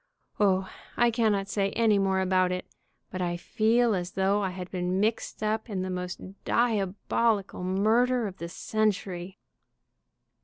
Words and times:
O, 0.39 0.67
I 0.97 1.11
cannot 1.11 1.47
say 1.47 1.69
any 1.73 1.99
more 1.99 2.21
about 2.21 2.51
it, 2.51 2.65
but 3.11 3.21
I 3.21 3.37
feel 3.37 3.93
as 3.93 4.13
though 4.13 4.41
I 4.41 4.49
had 4.49 4.71
been 4.71 4.99
mixed 4.99 5.43
up 5.43 5.69
in 5.69 5.83
the 5.83 5.91
most 5.91 6.43
diabolical 6.43 7.63
murder 7.63 8.25
of 8.25 8.37
the 8.37 8.49
cen 8.49 8.89
tury." 8.89 9.35